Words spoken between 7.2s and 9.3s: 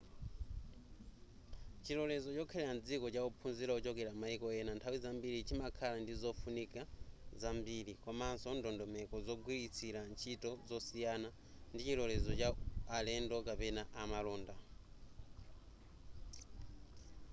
zambiri komanso ndondomeko